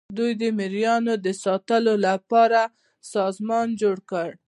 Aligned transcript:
دوی 0.17 0.31
د 0.41 0.43
مرئیانو 0.59 1.13
د 1.25 1.27
ساتلو 1.43 1.93
لپاره 2.07 2.61
سازمان 3.13 3.67
جوړ 3.81 3.97
کړ. 4.11 4.29